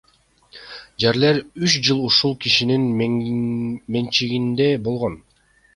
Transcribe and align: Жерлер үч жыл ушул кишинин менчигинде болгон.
Жерлер 1.03 1.41
үч 1.67 1.77
жыл 1.89 2.01
ушул 2.07 2.35
кишинин 2.47 2.89
менчигинде 3.03 4.71
болгон. 4.91 5.25